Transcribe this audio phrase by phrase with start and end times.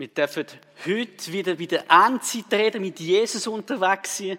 [0.00, 0.46] Wir dürfen
[0.86, 4.38] heute wieder bei der Endzeit reden, mit Jesus unterwegs sein.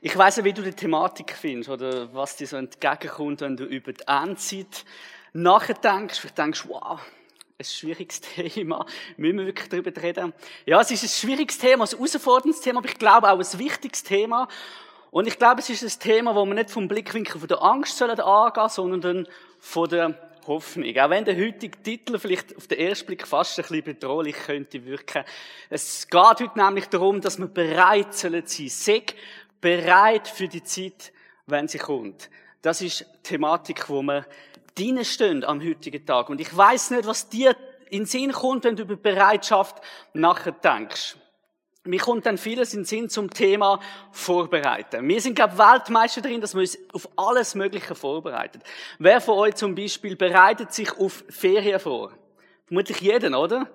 [0.00, 3.64] Ich weiss nicht, wie du die Thematik findest oder was dir so entgegenkommt, wenn du
[3.64, 4.86] über die Endzeit
[5.34, 6.18] nachdenkst.
[6.18, 6.98] Vielleicht denkst du, wow,
[7.58, 8.86] ein schwieriges Thema.
[9.18, 10.32] Müssen wir wirklich darüber reden?
[10.64, 14.02] Ja, es ist ein schwieriges Thema, ein herausforderndes Thema, aber ich glaube auch ein wichtiges
[14.04, 14.48] Thema.
[15.10, 17.98] Und ich glaube, es ist ein Thema, wo wir nicht vom Blickwinkel von der Angst
[17.98, 19.28] sollen angehen, sondern
[19.60, 20.96] von der Hoffnung.
[20.98, 24.84] Auch wenn der heutige Titel vielleicht auf den ersten Blick fast ein bisschen bedrohlich könnte
[24.84, 25.22] wirken.
[25.70, 28.68] Es geht heute nämlich darum, dass wir bereit sollen sein.
[28.68, 29.04] Sei
[29.60, 31.12] bereit für die Zeit,
[31.46, 32.30] wenn sie kommt.
[32.62, 34.26] Das ist die Thematik, wo wir
[35.02, 36.30] stehen am heutigen Tag.
[36.30, 37.56] Und ich weiß nicht, was dir
[37.90, 39.76] in den Sinn kommt, wenn du über Bereitschaft
[40.12, 41.16] nachher denkst.
[41.88, 43.80] Mir kommt dann vieles in den Sinn zum Thema
[44.12, 45.08] Vorbereiten.
[45.08, 48.60] Wir sind, glaube ich, Weltmeister darin, dass wir uns auf alles Mögliche vorbereiten.
[48.98, 52.12] Wer von euch zum Beispiel bereitet sich auf Ferien vor?
[52.66, 53.70] Vermutlich jeden, oder?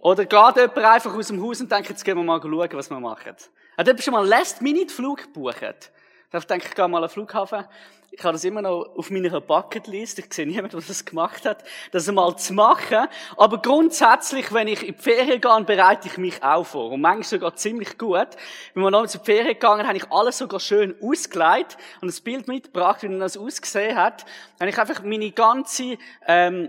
[0.00, 2.90] Oder geht jemand einfach aus dem Haus und denkt, jetzt gehen wir mal schauen, was
[2.90, 3.36] wir machen?
[3.76, 5.92] Hat jemand schon mal Last-Minute-Flug gebucht?
[6.30, 7.64] Ich denke, ich gehe mal an den Flughafen.
[8.10, 10.18] Ich habe das immer noch auf meiner Bucketlist.
[10.18, 13.06] Ich sehe niemanden, der das gemacht hat, das einmal zu machen.
[13.38, 16.90] Aber grundsätzlich, wenn ich in die Ferien gehe, bereite ich mich auch vor.
[16.90, 18.28] Und manchmal sogar ziemlich gut.
[18.74, 22.20] Wenn wir noch in die Ferien gegangen, habe ich alles sogar schön ausgelegt und das
[22.20, 24.26] Bild mitgebracht, wie das ausgesehen hat.
[24.58, 26.68] Dann habe ich einfach meine ganze, ähm,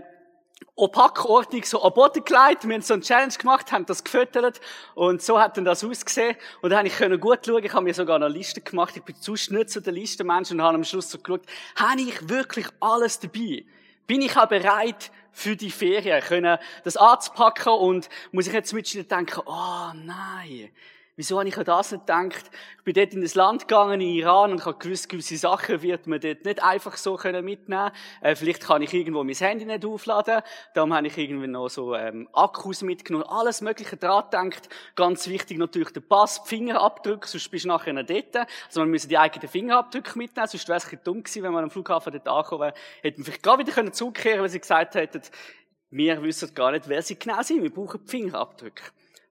[0.80, 2.66] Opackordnung so am Boden gelegt.
[2.66, 4.60] Wir haben so eine Challenge gemacht, haben das gefüttert
[4.94, 6.36] und so hat dann das ausgesehen.
[6.62, 7.64] Und dann konnte ich gut schauen.
[7.64, 8.96] Ich habe mir sogar eine Liste gemacht.
[8.96, 11.42] Ich bin zu nicht zu der Listenmensch und habe am Schluss so geschaut,
[11.76, 13.64] habe ich wirklich alles dabei?
[14.06, 16.20] Bin ich auch bereit für die Ferien?
[16.22, 20.70] Können das anzupacken und muss ich jetzt mit denken, oh nein,
[21.20, 22.50] Wieso habe ich an das nicht gedacht?
[22.78, 26.06] Ich bin dort in das Land gegangen, in Iran, und habe gewusst, gewisse Sachen wird
[26.06, 27.92] man dort nicht einfach so mitnehmen können.
[28.22, 30.40] Äh, vielleicht kann ich irgendwo mein Handy nicht aufladen.
[30.72, 33.26] Darum habe ich irgendwie noch so ähm, Akkus mitgenommen.
[33.28, 34.70] Alles Mögliche dran gedacht.
[34.96, 38.48] Ganz wichtig natürlich der Pass, die Fingerabdrücke, sonst bist du nachher nicht dort.
[38.68, 41.64] Also man müssen die eigenen Fingerabdrücke mitnehmen, sonst wäre es ein dumm gewesen, wenn man
[41.64, 42.74] am Flughafen dort angekommen wäre.
[43.02, 45.20] Hätten wir vielleicht gerade wieder zurückkehren können, weil sie gesagt hätten,
[45.90, 47.62] wir wissen gar nicht, wer sie genau sind.
[47.62, 48.84] Wir brauchen die Fingerabdrücke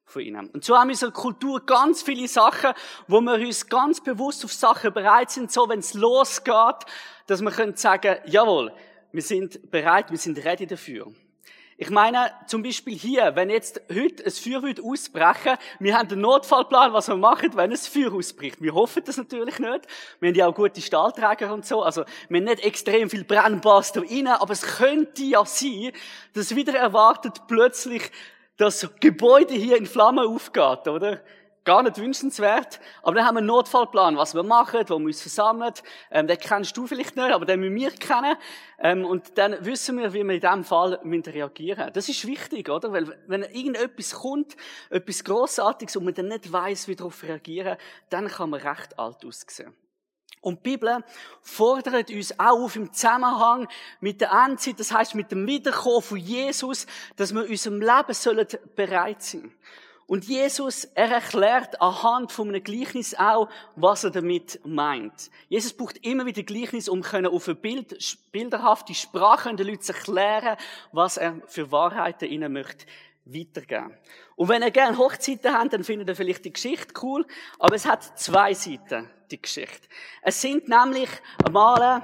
[0.09, 0.49] von ihnen.
[0.49, 2.71] Und so haben wir in unserer Kultur ganz viele Sachen,
[3.07, 6.85] wo wir uns ganz bewusst auf Sachen bereit sind, so wenn es losgeht,
[7.27, 8.73] dass wir können sagen, jawohl,
[9.11, 11.07] wir sind bereit, wir sind ready dafür.
[11.81, 16.19] Ich meine, zum Beispiel hier, wenn jetzt heute ein Feuer wird ausbrechen, wir haben einen
[16.19, 18.61] Notfallplan, was wir machen, wenn ein Feuer ausbricht.
[18.61, 19.87] Wir hoffen das natürlich nicht.
[20.19, 21.81] Wir haben ja auch gute Stahlträger und so.
[21.81, 25.93] Also, wir haben nicht extrem viel Brennbass da rein, aber es könnte ja sein,
[26.33, 28.11] dass wieder erwartet plötzlich
[28.59, 31.21] das Gebäude hier in Flammen aufgeht, oder?
[31.63, 32.81] Gar nicht wünschenswert.
[33.01, 35.73] Aber dann haben wir einen Notfallplan, was wir machen, wo wir uns versammeln.
[36.11, 38.35] Ähm, den kennst du vielleicht nicht, aber den müssen wir kennen.
[38.79, 41.93] Ähm, und dann wissen wir, wie wir in diesem Fall reagieren müssen.
[41.93, 42.91] Das ist wichtig, oder?
[42.91, 44.57] Weil, wenn irgendetwas kommt,
[44.89, 47.77] etwas Grossartiges, und man dann nicht weiss, wie darauf reagieren,
[48.09, 49.73] dann kann man recht alt aussehen.
[50.41, 51.03] Und die Bibel
[51.41, 53.67] fordert uns auch auf im Zusammenhang
[53.99, 58.47] mit der Endzeit, das heißt mit dem Wiederkommen von Jesus, dass wir unserem Leben sollen
[58.75, 59.51] bereit sein.
[60.09, 65.29] Und Jesus, er erklärt anhand von einem Gleichnis auch, was er damit meint.
[65.49, 67.95] Jesus braucht immer wieder Gleichnis, um können auf eine Bild,
[68.31, 70.57] bilderhafte Sprache den Leuten zu erklären,
[70.91, 72.87] was er für Wahrheiten ihnen möchte
[73.33, 73.95] weitergeben.
[74.35, 77.25] Und wenn ihr gerne Hochzeiten habt, dann findet ihr vielleicht die Geschichte cool,
[77.57, 79.87] aber es hat zwei Seiten die Geschichte.
[80.21, 81.09] Es sind nämlich
[81.45, 82.03] einmal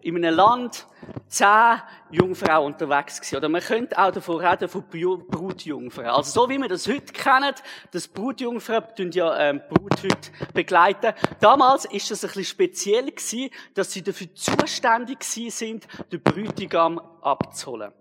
[0.00, 0.86] in einem Land
[1.28, 3.36] zehn Jungfrauen unterwegs gewesen.
[3.36, 6.08] Oder man könnte auch davon reden von Brutjungfrauen.
[6.08, 7.54] Also so wie wir das heute kennen,
[7.90, 11.12] das Brutjungfrauen tun ja ähm, Brut heute begleiten.
[11.40, 17.92] Damals ist das ein bisschen speziell gewesen, dass sie dafür zuständig sind, den Brütigam abzuholen.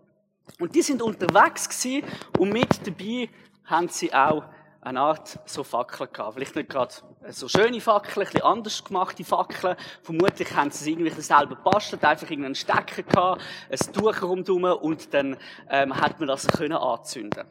[0.59, 2.07] Und die sind unterwegs gewesen
[2.39, 3.29] und mit dabei
[3.65, 4.45] haben sie auch
[4.85, 6.35] eine Art so Fackeln gehabt.
[6.35, 6.93] Vielleicht nicht gerade
[7.29, 9.75] so schöne Fackeln, ein bisschen anders gemachte Fackeln.
[10.03, 15.13] Vermutlich haben sie es irgendwie selber gebastelt, einfach irgendeinen Stecker gehabt, ein Tuch rundherum und
[15.13, 15.37] dann
[15.69, 17.45] ähm, hat man das können anzünden.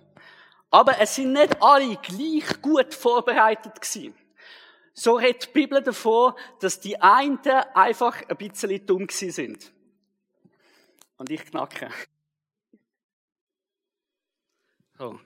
[0.71, 4.15] Aber es sind nicht alle gleich gut vorbereitet gewesen.
[4.93, 7.41] So redet die Bibel davon, dass die einen
[7.75, 9.73] einfach ein bisschen dumm gewesen sind.
[11.17, 11.89] Und ich knacke.
[14.99, 15.19] Oh,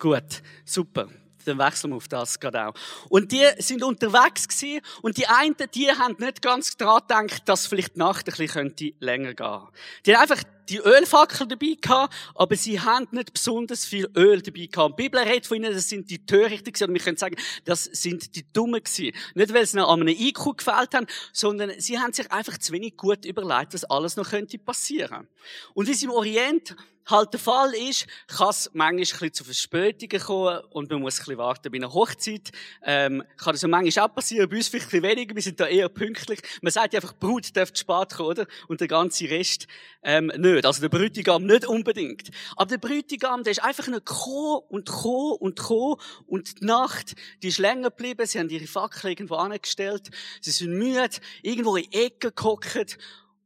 [0.00, 1.08] Gut, super.
[1.44, 2.74] Dann wechseln wir auf das gerade auch.
[3.10, 7.66] Und die sind unterwegs gewesen, und die einen, die haben nicht ganz daran gedacht, dass
[7.66, 9.68] vielleicht die Nacht ein bisschen könnte länger gehen.
[10.06, 14.66] Die haben einfach die Ölfackel dabei gehabt, aber sie haben nicht besonders viel Öl dabei
[14.66, 14.98] gehabt.
[14.98, 17.84] Die Bibel redet von ihnen, das sind die Törichten gewesen, und wir können sagen, das
[17.84, 19.16] sind die Dummen gewesen.
[19.34, 22.72] Nicht, weil sie noch an einem IQ gefällt haben, sondern sie haben sich einfach zu
[22.72, 25.28] wenig gut überlegt, was alles noch könnte passieren.
[25.74, 26.76] Und wie sie im Orient
[27.10, 31.16] halt der Fall ist, kann es manchmal ein bisschen zu Verspätungen kommen und man muss
[31.16, 32.50] ein bisschen warten bei einer Hochzeit.
[32.84, 35.60] Ähm, kann das ja manchmal auch passieren, bei uns vielleicht ein bisschen weniger, wir sind
[35.60, 36.40] da eher pünktlich.
[36.62, 38.46] Man sagt einfach, Brut darf spät kommen, oder?
[38.68, 39.66] Und der ganze Rest
[40.02, 40.49] ähm, nicht.
[40.64, 42.30] Also der Bräutigam nicht unbedingt.
[42.56, 47.14] Aber der Bräutigam, der ist einfach nur gekommen und gekommen und gekommen und die Nacht,
[47.42, 50.10] die ist länger geblieben, sie haben ihre Fackel irgendwo angestellt,
[50.40, 52.98] sie sind müde, irgendwo in Ecken gehockt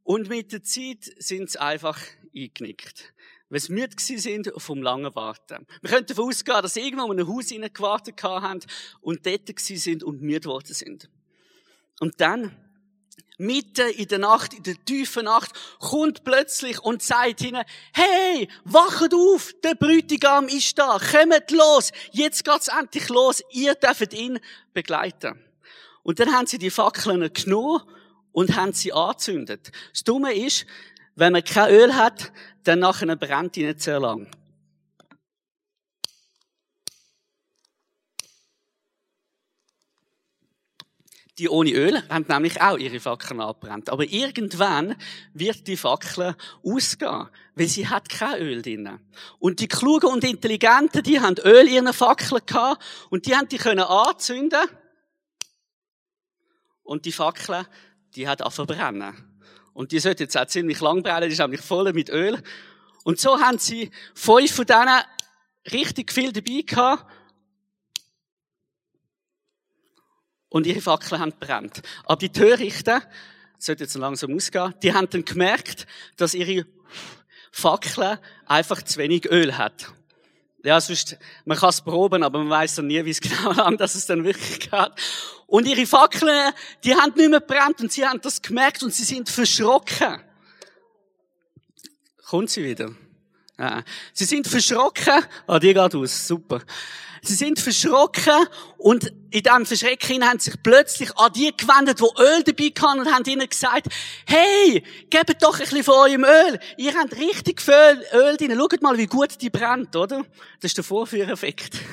[0.03, 1.99] und mit der Zeit sind sie einfach
[2.35, 3.13] eingenickt.
[3.49, 5.67] Weil sie müde sind vom langen Warten.
[5.81, 8.59] Wir könnten davon ausgehen, dass sie irgendwo in ein Haus gewartet haben
[9.01, 11.09] und dort sind und müde geworden sind.
[11.99, 12.55] Und dann,
[13.37, 17.63] mitten in der Nacht, in der tiefen Nacht, kommt plötzlich und sagt ihnen,
[17.93, 24.13] hey, wacht auf, der Bräutigam ist da, kommt los, jetzt geht's endlich los, ihr dürft
[24.13, 24.39] ihn
[24.73, 25.39] begleiten.
[26.03, 27.81] Und dann haben sie die Fackeln genommen
[28.31, 29.71] und haben sie angezündet.
[29.91, 30.65] Das Dumme ist,
[31.15, 32.31] wenn man kein Öl hat,
[32.63, 34.29] dann nachher brennt nicht sehr lang.
[41.37, 43.89] Die ohne Öl haben nämlich auch ihre Fackeln abbrennt.
[43.89, 44.95] Aber irgendwann
[45.33, 48.99] wird die Fackel ausgehen, weil sie hat kein Öl drin.
[49.39, 53.49] Und die Klugen und Intelligenten, die haben Öl in ihren Fackeln gehabt und die haben
[53.49, 54.63] die können anzünden.
[56.83, 57.67] Und die Fackel,
[58.15, 59.13] die hat auch verbrennen.
[59.73, 62.41] Und die sollte jetzt auch ziemlich lang brennen, die ist nämlich voll mit Öl.
[63.03, 65.01] Und so haben sie fünf von denen
[65.71, 67.05] richtig viel dabei gehabt.
[70.55, 71.81] Und ihre Fackeln haben brennt.
[72.05, 73.01] Aber die Törichten,
[73.57, 75.85] sollte jetzt langsam ausgehen, die haben dann gemerkt,
[76.15, 76.65] dass ihre
[77.51, 79.91] Fackel einfach zu wenig Öl hat.
[80.63, 83.75] Ja, sonst, man kann es proben, aber man weiß dann nie, wie es genau lang,
[83.75, 84.91] dass es dann wirklich geht.
[85.45, 86.53] Und ihre Fackeln,
[86.85, 90.21] die haben nicht mehr brennt und sie haben das gemerkt und sie sind verschrocken.
[92.23, 92.95] Kommt sie wieder?
[93.57, 93.83] Ja.
[94.13, 95.23] Sie sind verschrocken.
[95.47, 96.27] Ah, die geht aus.
[96.27, 96.61] Super.
[97.21, 98.47] Sie sind verschrocken
[98.77, 103.11] und in diesem Verschrecken haben sich plötzlich an die gewendet, die Öl dabei hatten und
[103.11, 103.87] haben ihnen gesagt,
[104.27, 106.59] hey, gebt doch ein bisschen von eurem Öl.
[106.77, 108.55] Ihr habt richtig viel Öl drin.
[108.55, 110.23] Schaut mal, wie gut die brennt, oder?
[110.61, 111.77] Das ist der Vorführeffekt.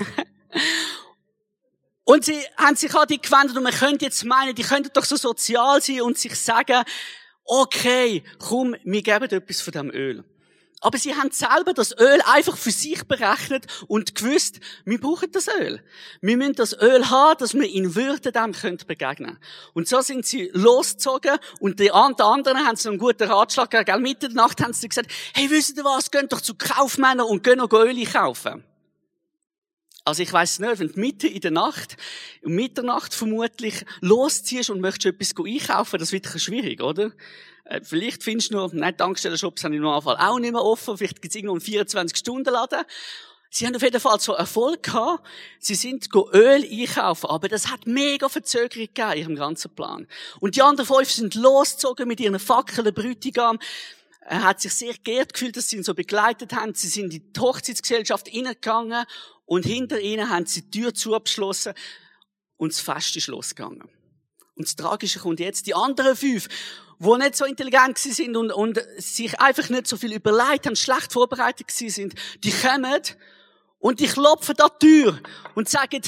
[2.05, 5.05] Und sie haben sich an die gewendet und man könnte jetzt meinen, die könnten doch
[5.05, 6.83] so sozial sein und sich sagen,
[7.45, 10.25] okay, komm, wir geben etwas von dem Öl.
[10.85, 15.47] Aber sie haben selber das Öl einfach für sich berechnet und gewusst, wir brauchen das
[15.47, 15.81] Öl.
[16.21, 19.39] Wir müssen das Öl haben, dass wir in Würde dem begegnen können.
[19.75, 24.03] Und so sind sie losgezogen und die anderen haben so einen guten Ratschlag gegeben.
[24.03, 27.45] Mitte der Nacht haben sie gesagt, hey, wisst ihr was, geht doch zu Kaufmännern und
[27.45, 28.65] gehen noch Öl kaufen.
[30.05, 31.97] Also ich weiß nicht, wenn du mitten in der Nacht,
[32.43, 37.13] um Mitternacht vermutlich losziehst und möchtest etwas einkaufen, das wird schwierig, oder?
[37.73, 41.23] Äh, vielleicht findest du noch, nein, Tankstellenshops haben im Normalfall auch nicht mehr offen, vielleicht
[41.23, 42.85] gibt es irgendwo einen 24-Stunden-Laden.
[43.51, 45.27] Sie haben auf jeden Fall so Erfolg gehabt.
[45.59, 50.07] Sie sind Öl einkaufen, aber das hat mega Verzögerung gegeben ihrem ganzen Plan.
[50.41, 53.59] Und die anderen fünf sind losgezogen mit ihren Fackeln, Brütigam.
[54.23, 56.73] Er hat sich sehr geehrt gefühlt, dass sie ihn so begleitet haben.
[56.75, 59.05] Sie sind in die Hochzeitsgesellschaft hineingegangen
[59.45, 61.75] und hinter ihnen haben sie die Tür zugeschlossen
[62.57, 63.87] und das Fest ist losgegangen.
[64.55, 66.49] Und das Tragische kommt jetzt, die anderen fünf,
[66.99, 71.13] die nicht so intelligent sind und, und sich einfach nicht so viel überlegt haben, schlecht
[71.13, 72.15] vorbereitet sind,
[72.45, 73.03] die kommen
[73.79, 75.21] und die klopfen an die Tür
[75.55, 76.03] und sagen,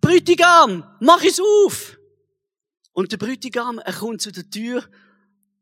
[0.00, 1.96] Brütigam, mach es auf!
[2.92, 4.88] Und der Brütigam, er kommt zu der Tür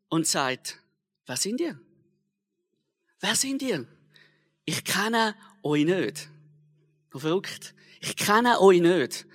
[0.09, 0.79] und sagt,
[1.27, 1.81] wer sind ihr?
[3.21, 3.87] Wer sind ihr?
[4.67, 6.29] Ich kenne euch nicht.
[7.11, 7.75] Verrückt.
[8.01, 9.27] Ich kenne euch nicht.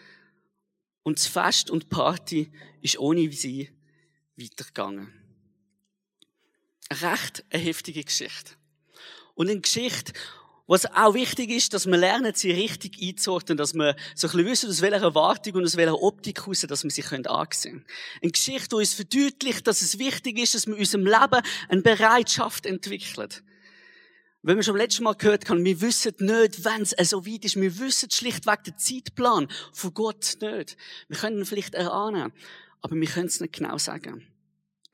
[1.03, 3.69] Und das Fest und Party ist ohne sie
[4.38, 5.13] weitergegangen.
[6.89, 8.53] Eine recht eine heftige Geschichte.
[9.36, 10.13] Und eine Geschichte,
[10.69, 14.45] was auch wichtig ist, dass wir lernen, sie richtig einzuordnen, dass wir so ein bisschen
[14.45, 17.86] wissen, aus welcher Erwartung und aus welcher Optik heraus, dass wir sie ansehen können.
[18.21, 21.81] Eine Geschichte, die uns verdeutlicht, dass es wichtig ist, dass wir in unserem Leben eine
[21.81, 23.29] Bereitschaft entwickeln.
[24.41, 27.59] Wenn wir schon letztes Mal gehört haben, wir wissen nicht, wenn es so weit ist.
[27.59, 30.77] Wir wissen schlichtweg den Zeitplan von Gott nicht.
[31.07, 32.31] Wir können ihn vielleicht erahnen,
[32.81, 34.25] aber wir können es nicht genau sagen.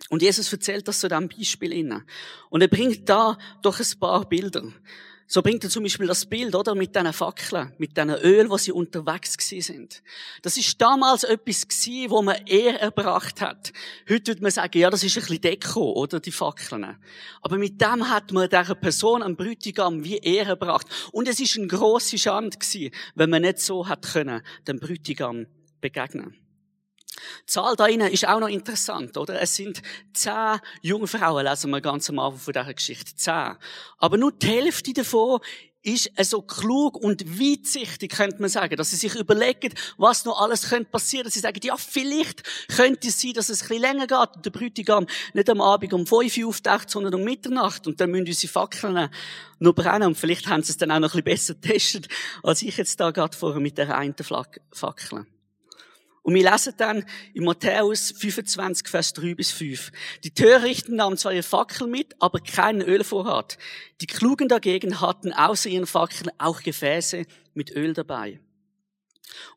[0.09, 2.05] Und Jesus erzählt das zu diesem Beispiel inne.
[2.49, 4.63] Und er bringt da doch ein paar Bilder.
[5.27, 6.75] So bringt er zum Beispiel das Bild, oder?
[6.75, 10.03] Mit diesen Fackeln, mit diesen Öl, wo sie unterwegs gewesen sind.
[10.43, 13.73] Das ist damals etwas gewesen, wo man eher erbracht hat.
[14.07, 16.19] Heute würde man sagen, ja, das ist ein bisschen Deko, oder?
[16.19, 16.95] Die Fackeln.
[17.41, 20.85] Aber mit dem hat man dieser Person, einem Brütigam, wie Ehre erbracht.
[21.11, 25.47] Und es ist eine grosse Schande gewesen, wenn man nicht so hat können, dem Brütigam
[25.81, 26.44] begegnen.
[27.15, 29.41] Die Zahl da innen ist auch noch interessant, oder?
[29.41, 29.81] Es sind
[30.13, 33.15] zehn Jungfrauen, lesen wir ganz am Anfang von dieser Geschichte.
[33.15, 33.55] Zehn.
[33.97, 35.39] Aber nur die Hälfte davon
[35.85, 40.69] ist so klug und weitsichtig, könnte man sagen, dass sie sich überlegen, was noch alles
[40.69, 41.29] könnte passieren.
[41.29, 42.41] Sie sagen, ja, vielleicht
[42.75, 45.93] könnte es sein, dass es ein bisschen länger geht und der Bräutigam nicht am Abend
[45.93, 49.09] um 5 Uhr auftaucht, sondern um Mitternacht und dann müssen unsere Fackeln
[49.59, 52.07] noch brennen und vielleicht haben sie es dann auch noch ein bisschen besser getestet,
[52.41, 54.15] als ich jetzt da gerade vorher mit der einen
[54.71, 55.27] Fackel.
[56.25, 57.05] Und wir lesen dann
[57.35, 59.91] in Matthäus 25, Vers 3 bis 5.
[60.23, 63.59] Die Törichten nahmen zwar ihre Fackel mit, aber keinen Ölvorrat.
[64.01, 68.39] Die Klugen dagegen hatten außer ihren Fackeln auch Gefäße mit Öl dabei.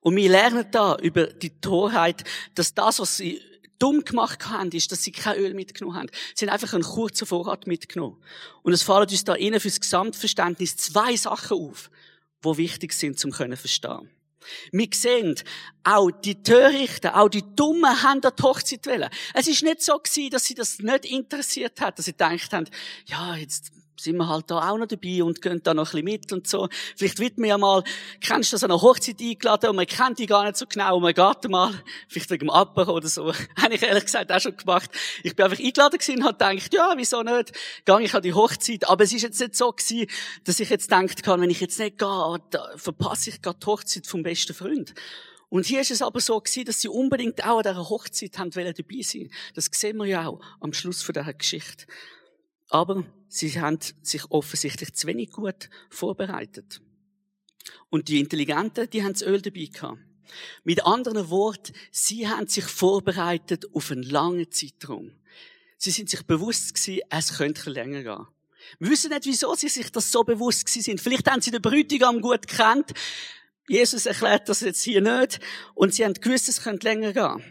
[0.00, 3.40] Und wir lernen da über die Torheit, dass das, was sie
[3.78, 6.10] dumm gemacht haben, ist, dass sie kein Öl mitgenommen haben.
[6.34, 8.22] Sie haben einfach einen kurzen Vorrat mitgenommen.
[8.60, 11.90] Und es fallen uns da innen fürs Gesamtverständnis zwei Sachen auf,
[12.42, 14.10] wo wichtig sind zum können verstehen.
[14.72, 15.34] Wir sehen,
[15.84, 19.08] auch die Törichten, auch die Dummen haben an die Hochzeit wollen.
[19.34, 22.68] Es ist nicht so gewesen, dass sie das nicht interessiert hat, dass sie gedacht haben,
[23.06, 26.04] ja, jetzt sind wir halt da auch noch dabei und gehen da noch ein bisschen
[26.04, 26.68] mit und so.
[26.96, 27.82] Vielleicht wird man ja mal,
[28.20, 30.96] kennst du das an einer Hochzeit eingeladen und man kennt die gar nicht so genau
[30.96, 31.72] und man geht mal,
[32.08, 33.32] vielleicht wegen dem Apero oder so.
[33.56, 34.90] Habe ich ehrlich gesagt auch schon gemacht.
[35.22, 37.52] Ich bin einfach eingeladen gewesen und habe gedacht, ja, wieso nicht?
[37.84, 38.88] Gehe ich an die Hochzeit.
[38.88, 40.06] Aber es ist jetzt nicht so gewesen,
[40.44, 42.40] dass ich jetzt gedacht habe, wenn ich jetzt nicht gehe,
[42.76, 44.94] verpasse ich gerade die Hochzeit vom besten Freund.
[45.50, 48.50] Und hier ist es aber so gewesen, dass sie unbedingt auch an dieser Hochzeit haben
[48.50, 49.30] dabei sein.
[49.54, 51.86] Das sehen wir ja auch am Schluss von dieser Geschichte.
[52.68, 56.80] Aber sie haben sich offensichtlich zu wenig gut vorbereitet.
[57.90, 59.98] Und die Intelligenten, die haben das Öl dabei gehabt.
[60.64, 65.12] Mit anderen Worten, sie haben sich vorbereitet auf einen langen Zeitraum.
[65.78, 68.26] Sie sind sich bewusst gewesen, es könnte länger gehen.
[68.78, 71.00] Wir wissen nicht, wieso sie sich das so bewusst gewesen sind.
[71.00, 72.92] Vielleicht haben sie den Bräutigam gut gekannt.
[73.68, 75.40] Jesus erklärt das jetzt hier nicht.
[75.74, 77.44] Und sie haben gewusst, es könnte länger gehen.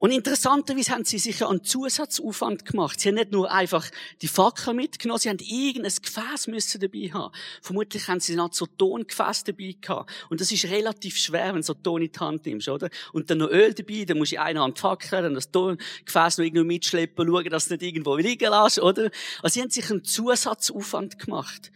[0.00, 2.98] Und interessanterweise haben sie sich einen Zusatzaufwand gemacht.
[2.98, 3.86] Sie haben nicht nur einfach
[4.22, 7.34] die Fackel mitgenommen, sie haben irgendein Gefäß müssen dabei haben.
[7.60, 10.10] Vermutlich haben sie noch so Tongefäß dabei gehabt.
[10.30, 12.88] Und das ist relativ schwer, wenn du so Ton in die Hand nimmst, oder?
[13.12, 16.38] Und dann noch Öl dabei, dann musst du in einer Hand fackeln, dann das Tongefäß
[16.38, 19.10] noch irgendwo mitschleppen, schauen, dass du nicht irgendwo liegen lässt, oder?
[19.42, 21.70] Also sie haben sich einen Zusatzaufwand gemacht.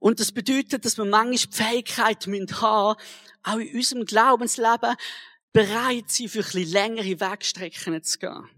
[0.00, 2.52] Und das bedeutet, dass wir manchmal die Fähigkeit haben müssen
[3.42, 4.96] auch in unserem Glaubensleben
[5.52, 8.48] bereit sein, für ein bisschen längere Wegstrecken zu gehen.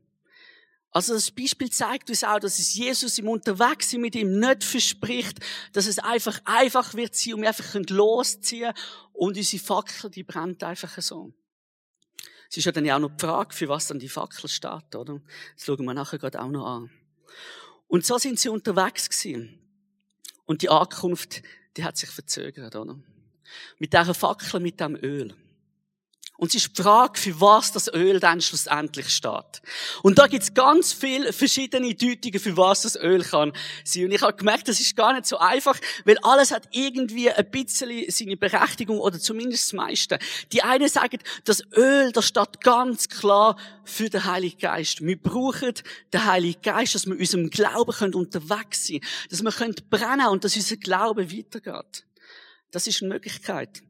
[0.91, 5.39] Also das Beispiel zeigt uns auch, dass es Jesus im Unterwegssein mit ihm nicht verspricht,
[5.73, 8.75] dass es einfach einfach wird sein wir einfach losziehen
[9.15, 11.33] und unsere Fackel, die brennt einfach so.
[12.51, 14.95] Es ist ja dann ja auch noch die Frage, für was dann die Fackel steht,
[14.95, 15.23] oder?
[15.57, 16.91] Das schauen wir nachher gerade auch noch an.
[17.89, 19.59] Und so sind sie unterwegs gewesen.
[20.45, 21.43] Und die Ankunft,
[21.79, 22.99] die hat sich verzögert, oder?
[23.79, 25.35] Mit dieser Fackel, mit dem Öl.
[26.39, 29.63] Und es ist die Frage, für was das Öl dann schlussendlich steht.
[30.03, 33.53] Und da gibt's ganz viele verschiedene Deutungen, für was das Öl kann
[33.85, 34.07] sein.
[34.07, 37.51] Und ich habe gemerkt, das ist gar nicht so einfach, weil alles hat irgendwie ein
[37.51, 40.19] bisschen seine Berechtigung oder zumindest das meiste.
[40.53, 45.01] Die einen sagen, das Öl, das steht ganz klar für den Heiligen Geist.
[45.01, 45.75] Wir brauchen
[46.13, 50.27] den Heiligen Geist, dass wir unserem Glauben können unterwegs sein können, dass wir können brennen
[50.29, 52.05] und dass unser Glaube weitergeht.
[52.73, 53.83] Das ist eine Möglichkeit.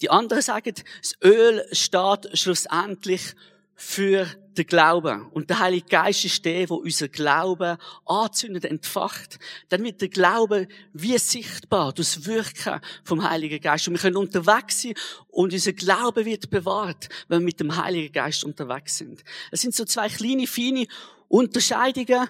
[0.00, 3.34] Die anderen sagen, das Öl steht schlussendlich
[3.74, 4.26] für
[4.56, 5.26] den Glauben.
[5.32, 9.38] Und der Heilige Geist ist der, wo unser Glauben anzündet, entfacht.
[9.70, 13.88] Dann wird der Glaube wie sichtbar durch das Wirken vom Heiligen Geist.
[13.88, 14.94] Und wir können unterwegs sein
[15.28, 19.24] und unser Glaube wird bewahrt, wenn wir mit dem Heiligen Geist unterwegs sind.
[19.50, 20.86] Es sind so zwei kleine, feine
[21.28, 22.28] Unterscheidungen.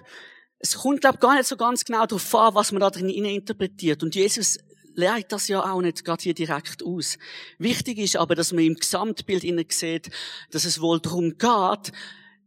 [0.59, 3.09] Es kommt, glaube ich, gar nicht so ganz genau darauf an, was man da drin
[3.09, 4.03] interpretiert.
[4.03, 4.57] Und Jesus
[4.95, 7.17] legt das ja auch nicht gerade hier direkt aus.
[7.57, 10.09] Wichtig ist aber, dass man im Gesamtbild innen sieht,
[10.51, 11.91] dass es wohl darum geht,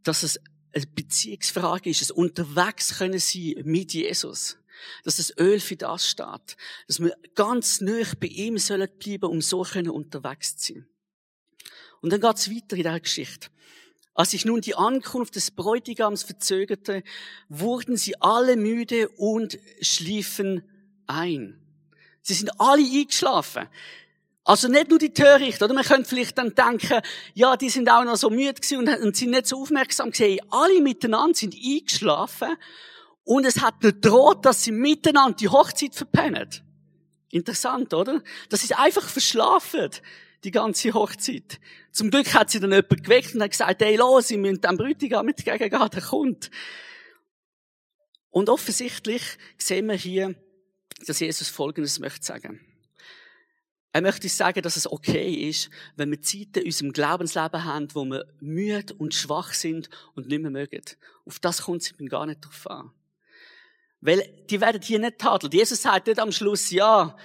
[0.03, 0.41] dass es
[0.73, 4.59] eine Beziehungsfrage ist, es unterwegs können sie mit Jesus.
[5.05, 6.57] Dass das Öl für das steht.
[6.89, 10.87] Dass wir ganz nah bei ihm sollen bleiben, um so unterwegs zu sein.
[12.03, 13.49] Und dann geht's weiter in dieser Geschichte.
[14.15, 17.03] Als sich nun die Ankunft des Bräutigams verzögerte,
[17.49, 20.63] wurden sie alle müde und schliefen
[21.07, 21.64] ein.
[22.25, 23.69] Sie sind alle eingeschlafen.
[24.45, 25.75] Also nicht nur die Törichte, oder?
[25.75, 27.01] Man könnte vielleicht dann denken,
[27.35, 30.41] ja, die sind auch noch so müde gewesen und, sind nicht so aufmerksam gewesen.
[30.51, 32.57] Alle miteinander sind eingeschlafen
[33.25, 36.49] und es hat nicht droht, dass sie miteinander die Hochzeit verpennen.
[37.31, 38.23] Interessant, oder?
[38.49, 39.91] Das ist einfach verschlafen,
[40.45, 41.59] die ganze Hochzeit.
[41.93, 44.77] Zum Glück hat sie dann jemand geweckt und hat gesagt, hey, los, Sie müssen dem
[44.77, 46.51] Bräutigam mitgegengehen, der kommt.
[48.31, 49.23] Und offensichtlich
[49.59, 50.35] sehen wir hier,
[51.07, 52.61] dass Jesus Folgendes möchte sagen.
[53.93, 58.05] Er möchte sagen, dass es okay ist, wenn wir Zeiten in unserem Glaubensleben haben, wo
[58.05, 60.83] wir müde und schwach sind und nicht mehr mögen.
[61.25, 62.91] Auf das kommt es ihm gar nicht drauf an.
[64.01, 65.55] Weil die werden hier nicht tadelt.
[65.55, 67.17] Jesus sagt nicht am Schluss, ja,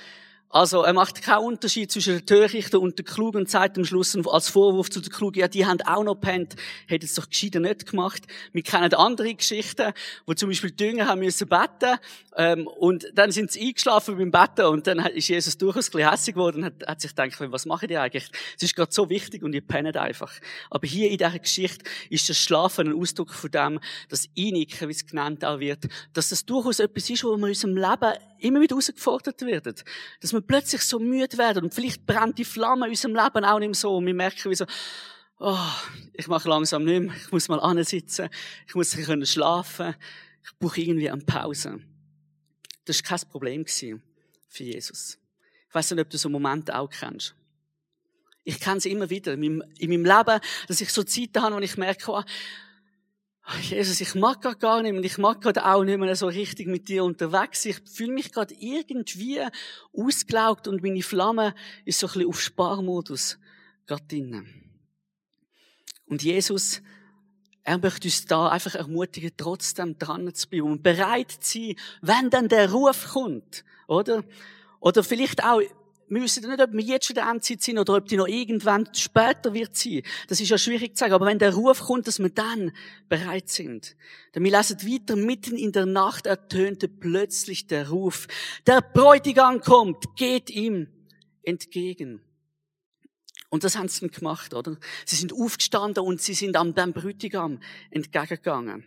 [0.52, 4.18] also er macht keinen Unterschied zwischen der Törichten und der Klugen und sagt am Schluss
[4.28, 6.56] als Vorwurf zu der Klugen, ja, die haben auch noch pennt,
[6.88, 8.24] hätten es doch gescheiter nicht gemacht.
[8.52, 9.94] Wir kennen andere Geschichten,
[10.26, 12.00] wo zum Beispiel die Jünger haben müssen beten
[12.36, 16.10] ähm, und dann sind sie eingeschlafen beim Betten und dann ist Jesus durchaus ein bisschen
[16.10, 18.32] hässlich geworden und hat, hat sich gedacht, was machen die eigentlich?
[18.58, 20.34] Es ist gerade so wichtig und ihr pennt einfach.
[20.72, 23.80] Aber hier in dieser Geschichte ist das Schlafen ein Ausdruck von dem,
[24.10, 27.44] das Einigen, wie es genannt auch wird, dass das durchaus etwas ist, wo wir in
[27.44, 29.76] unserem Leben immer wieder herausgefordert werden.
[30.22, 33.60] Dass wir plötzlich so müde werden und vielleicht brennt die Flamme in unserem Leben auch
[33.60, 34.66] nicht mehr so und wir merken wie so,
[35.40, 35.58] oh,
[36.14, 38.30] ich mache langsam nicht mehr, ich muss mal ansitzen,
[38.68, 39.96] ich muss können schlafen,
[40.44, 41.80] ich brauche irgendwie eine Pause.
[42.86, 45.18] Das war kein Problem für Jesus.
[45.68, 47.36] Ich weiß nicht, ob du so Momente auch kennst.
[48.44, 51.56] Ich kenne es immer wieder in meinem, in meinem Leben, dass ich so Zeiten habe,
[51.56, 52.24] wo ich merke, oh,
[53.58, 56.68] Jesus, ich mag gerade gar nicht mehr, ich mag gerade auch nicht mehr so richtig
[56.68, 57.66] mit dir unterwegs.
[57.66, 59.42] Ich fühle mich gerade irgendwie
[59.92, 63.40] ausgelaugt und meine Flamme ist so ein bisschen auf Sparmodus
[63.88, 64.48] gerade drinnen.
[66.06, 66.82] Und Jesus,
[67.64, 72.30] er möchte uns da einfach ermutigen, trotzdem dran zu bleiben und bereit zu sein, wenn
[72.30, 74.24] dann der Ruf kommt, oder?
[74.80, 75.62] Oder vielleicht auch
[76.10, 78.90] wir wissen nicht, ob wir jetzt schon der Endzeit sind oder ob die noch irgendwann
[78.94, 80.02] später wird sein.
[80.28, 81.14] Das ist ja schwierig zu sagen.
[81.14, 82.72] Aber wenn der Ruf kommt, dass wir dann
[83.08, 83.96] bereit sind.
[84.34, 88.28] Denn wir lesen weiter, mitten in der Nacht ertönte plötzlich der Ruf.
[88.66, 90.88] Der Bräutigam kommt, geht ihm
[91.44, 92.22] entgegen.
[93.50, 94.78] Und das haben sie dann gemacht, oder?
[95.06, 98.86] Sie sind aufgestanden und sie sind am dem Brütigam entgegengegangen.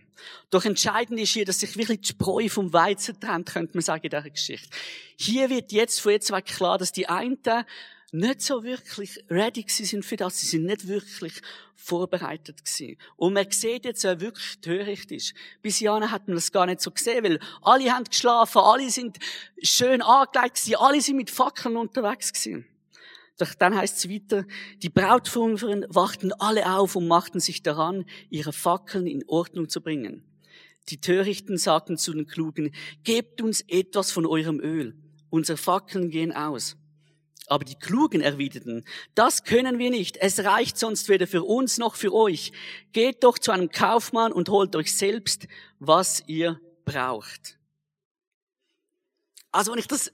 [0.51, 4.05] Doch entscheidend ist hier, dass sich wirklich die Spreu vom Weizen trennt, könnte man sagen,
[4.05, 4.69] in dieser Geschichte.
[5.17, 7.39] Hier wird jetzt von jetzt weg klar, dass die einen
[8.13, 10.39] nicht so wirklich ready sind für das.
[10.39, 11.41] Sie sind nicht wirklich
[11.75, 12.99] vorbereitet gewesen.
[13.17, 15.35] Und man sieht jetzt, wer wirklich töricht ist.
[15.63, 19.19] Bis Jana hat man das gar nicht so gesehen, weil alle haben geschlafen, alle sind
[19.63, 22.67] schön angelegt gewesen, alle sind mit Fackeln unterwegs gewesen.
[23.43, 24.47] Doch dann heißt es weiter,
[24.85, 30.23] die Brautjungfern wachten alle auf und machten sich daran, ihre Fackeln in Ordnung zu bringen.
[30.91, 34.95] Die Törichten sagten zu den Klugen, gebt uns etwas von eurem Öl.
[35.29, 36.77] Unsere Fackeln gehen aus.
[37.49, 38.85] Aber die Klugen erwiderten,
[39.17, 40.19] das können wir nicht.
[40.19, 42.53] Es reicht sonst weder für uns noch für euch.
[42.93, 45.49] Geht doch zu einem Kaufmann und holt euch selbst,
[45.81, 47.59] was ihr braucht.
[49.51, 50.13] Also wenn ich das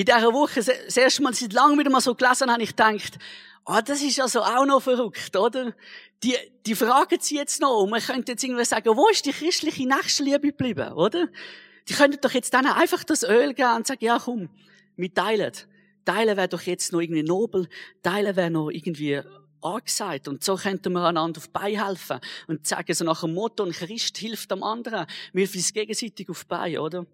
[0.00, 3.18] in dieser Woche das erste Mal seit langem wieder mal so gelesen habe, ich gedacht,
[3.66, 5.74] ah, oh, das ist also auch noch verrückt, oder?
[6.22, 6.34] Die,
[6.64, 9.86] die fragen sie jetzt noch, und man könnte jetzt irgendwie sagen, wo ist die christliche
[9.86, 11.28] Nächstenliebe geblieben, oder?
[11.86, 14.48] Die könnten doch jetzt dann einfach das Öl geben und sagen, ja komm,
[14.96, 15.52] wir teilen.
[16.06, 17.68] Teilen wäre doch jetzt noch irgendwie nobel,
[18.02, 19.20] teilen wäre noch irgendwie
[19.60, 20.28] angesagt.
[20.28, 23.72] Und so könnten wir einander auf Bein helfen und sagen so nach dem Motto, ein
[23.72, 25.06] Christ hilft am anderen.
[25.34, 27.04] Wir uns gegenseitig auf Bein, oder?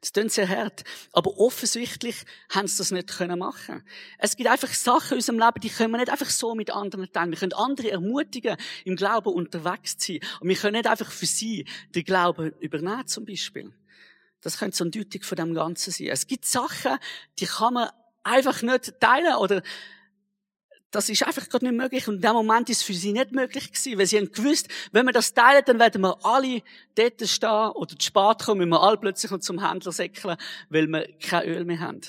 [0.00, 0.84] Das klingt sehr hart.
[1.12, 2.16] Aber offensichtlich
[2.50, 3.82] haben sie das nicht können machen.
[4.18, 7.10] Es gibt einfach Sachen in unserem Leben, die können wir nicht einfach so mit anderen
[7.12, 7.30] teilen.
[7.30, 10.20] Wir können andere ermutigen, im Glauben unterwegs zu sein.
[10.40, 13.72] Und wir können nicht einfach für sie den Glauben übernehmen, zum Beispiel.
[14.40, 16.08] Das könnte so ein Deutung von dem Ganzen sein.
[16.08, 16.98] Es gibt Sachen,
[17.38, 17.88] die kann man
[18.24, 19.62] einfach nicht teilen oder
[20.92, 22.06] das ist einfach gerade nicht möglich.
[22.06, 24.68] Und in dem Moment ist es für sie nicht möglich gewesen, weil sie haben gewusst,
[24.92, 26.62] wenn wir das teilen, dann werden wir alle
[26.94, 30.36] dort stehen oder zu spät kommen, wenn wir alle plötzlich zum Händler säckeln,
[30.68, 32.02] weil wir kein Öl mehr haben.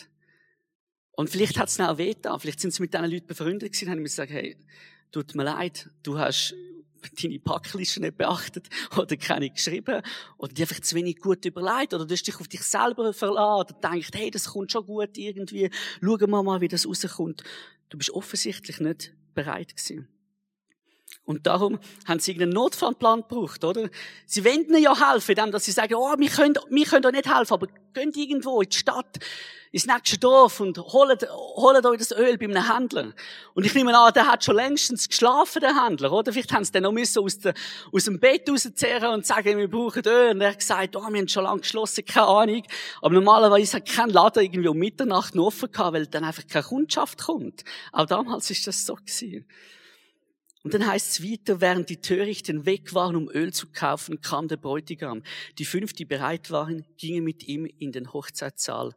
[1.16, 2.38] Und vielleicht hat es auch weh da.
[2.38, 4.58] Vielleicht sind sie mit diesen Leuten befreundet gewesen und haben gesagt, hey,
[5.12, 6.54] tut mir leid, du hast
[7.22, 10.02] deine Packliste nicht beachtet oder keine geschrieben
[10.38, 13.74] oder die einfach zu wenig gut überlegt oder du hast dich auf dich selber verlassen
[13.74, 15.70] oder denkst, hey, das kommt schon gut irgendwie,
[16.02, 17.44] schauen wir mal, wie das rauskommt.
[17.94, 20.08] Du bist offensichtlich nicht bereit gewesen.
[21.26, 23.90] Und darum haben sie irgendeinen Notfallplan gebraucht, oder?
[24.26, 27.34] Sie wollen ja helfen, indem dass sie sagen, oh, wir können, wir können euch nicht
[27.34, 29.20] helfen, aber geht irgendwo in die Stadt,
[29.72, 33.14] ins nächste Dorf und holt, holt euch das Öl bei einem Händler.
[33.56, 36.32] Und ich nehme an, der hat schon längstens geschlafen, der Händler, oder?
[36.32, 37.56] Vielleicht haben sie dann noch müssen aus, der,
[37.92, 40.32] aus dem Bett rauszehren und sagen, wir brauchen Öl.
[40.32, 42.64] Und er hat gesagt, oh, wir haben schon lange geschlossen, keine Ahnung.
[43.02, 46.66] Aber normalerweise hat kein Laden irgendwie um Mitternacht noch offen gehabt, weil dann einfach keine
[46.66, 47.64] Kundschaft kommt.
[47.94, 49.46] Auch damals ist das so gewesen.
[50.64, 54.48] Und dann heißt es weiter, während die Törichten weg waren, um Öl zu kaufen, kam
[54.48, 55.22] der Bräutigam.
[55.58, 58.96] Die fünf, die bereit waren, gingen mit ihm in den Hochzeitssaal.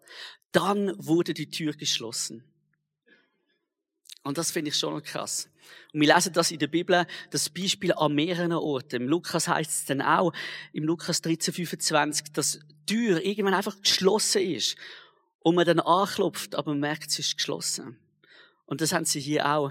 [0.53, 2.45] Dann wurde die Tür geschlossen.
[4.23, 5.49] Und das finde ich schon krass.
[5.93, 9.03] Und wir lesen das in der Bibel, das Beispiel an mehreren Orten.
[9.03, 10.33] Im Lukas heißt es dann auch,
[10.73, 14.77] im Lukas 13, 25, dass die Tür irgendwann einfach geschlossen ist.
[15.41, 17.99] und man dann anklopft, aber man merkt, es ist geschlossen.
[18.65, 19.71] Und das haben sie hier auch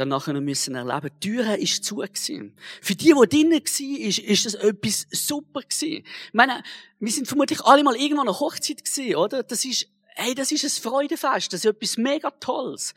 [0.00, 1.10] dann nachher noch müssen erleben.
[1.22, 2.54] Die Tür ist zu gewesen.
[2.80, 6.04] Für die, die drinnen waren, ist, ist das etwas super gewesen.
[6.04, 6.62] Ich meine,
[6.98, 9.42] wir sind vermutlich alle mal irgendwann an Hochzeit gewesen, oder?
[9.42, 11.52] Das ist, hey, das ist ein Freudefest.
[11.52, 12.94] Das ist etwas mega Tolles.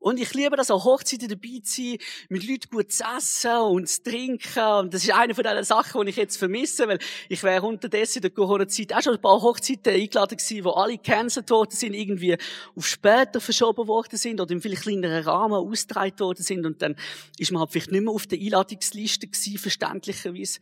[0.00, 3.88] Und ich liebe das, an Hochzeiten dabei zu sein, mit Leuten gut zu essen und
[3.88, 4.62] zu trinken.
[4.78, 8.18] Und das ist eine von den Sachen, die ich jetzt vermisse, weil ich wäre unterdessen
[8.18, 11.94] in der Corona-Zeit auch schon ein paar Hochzeiten eingeladen gewesen, wo alle cancelled worden sind,
[11.94, 12.36] irgendwie
[12.76, 16.64] auf später verschoben worden sind oder in viel kleineren Rahmen ausgetragen worden sind.
[16.64, 16.94] Und dann
[17.36, 20.60] ist man halt vielleicht nicht mehr auf der Einladungsliste gewesen, verständlicherweise.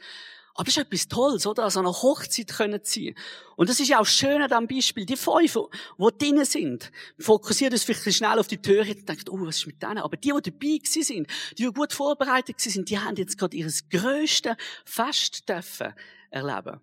[0.57, 1.65] Aber das ist etwas Tolles, oder?
[1.65, 3.15] Also einer Hochzeit können ziehen.
[3.57, 5.07] Und das ist ja auch schön an diesem Beispiel.
[5.07, 5.59] Die fünf,
[5.99, 9.67] die drinnen sind, fokussiert uns vielleicht schnell auf die Tür und denkt, oh, was ist
[9.67, 9.99] mit denen?
[9.99, 13.57] Aber die, die dabei gewesen sind, die, die gut vorbereitet sind, die haben jetzt gerade
[13.57, 15.95] ihr grösstes Fest dürfen
[16.31, 16.81] erleben.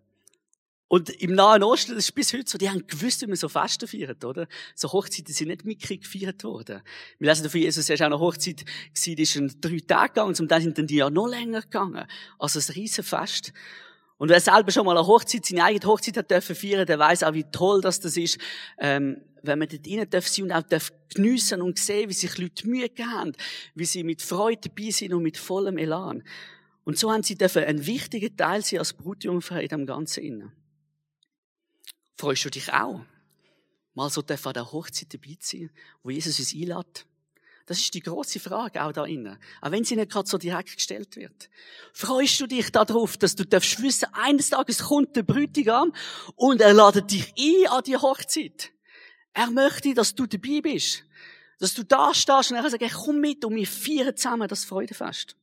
[0.94, 3.50] Und im Nahen Osten, das ist bis heute so, die haben gewusst, wie man so
[3.50, 4.48] Festen feiert, oder?
[4.76, 6.84] So Hochzeiten sind nicht mitkrieg gefeiert worden.
[7.18, 10.28] Wir lesen davon, Jesus ist auch eine Hochzeit gewesen, die ist in drei Tage gegangen,
[10.28, 12.06] und zum Teil sind dann die ja noch länger gegangen.
[12.38, 13.54] Also ein riesen Fest.
[14.20, 17.24] Und wer selber schon mal eine Hochzeit, seine eigene Hochzeit hat dürfen feiern, der weiß
[17.24, 18.38] auch, wie toll das, das ist,
[18.78, 22.38] ähm, wenn man dort rein darf sein und auch darf geniessen und sehen, wie sich
[22.38, 23.32] Leute Mühe haben,
[23.74, 26.22] wie sie mit Freude dabei sind und mit vollem Elan.
[26.84, 30.63] Und so haben sie dürfen ein wichtiger Teil sein als Brutjungfer in dem Ganzen innen.
[32.16, 33.02] Freust du dich auch,
[33.94, 35.72] mal so an der Hochzeit dabei zu sein,
[36.04, 37.06] wo Jesus uns einlädt?
[37.66, 39.38] Das ist die große Frage auch da innen.
[39.62, 41.50] Auch wenn sie nicht gerade so direkt gestellt wird.
[41.94, 45.94] Freust du dich darauf, dass du darfst wissen, eines Tages kommt der Bräutigam
[46.36, 48.72] und er ladet dich ein an die Hochzeit.
[49.34, 51.06] Er möchte, dass du dabei bist.
[51.60, 55.38] Dass du da stehst und er sagt, komm mit und wir feiern zusammen das Freudefest.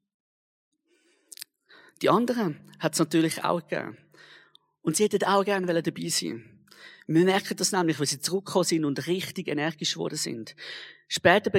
[2.02, 3.96] Die anderen hat es natürlich auch gegeben.
[4.82, 6.59] Und sie hätten auch gerne dabei sein
[7.12, 10.54] wir merken das nämlich, wenn sie zurückgekommen sind und richtig energisch geworden sind.
[11.08, 11.50] Später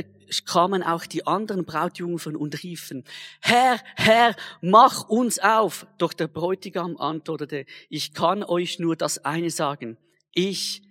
[0.45, 3.03] kamen auch die anderen Brautjungfern und riefen,
[3.41, 5.87] Herr, Herr, mach uns auf.
[5.97, 9.97] Doch der Bräutigam antwortete, ich kann euch nur das eine sagen.
[10.33, 10.83] Ich